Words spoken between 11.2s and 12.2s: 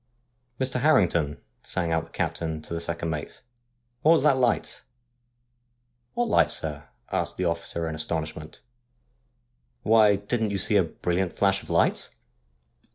flash of light